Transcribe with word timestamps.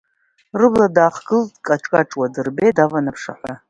Рыбла 0.59 0.87
даахгылт 0.95 1.51
дкаҿкаҿуа, 1.55 2.33
дырбеит 2.33 2.75
даван 2.77 3.05
аԥшаҳәа. 3.11 3.53